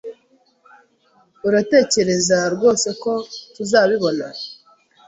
[1.47, 3.11] Uratekereza rwose ko
[3.53, 4.27] tuzabibona?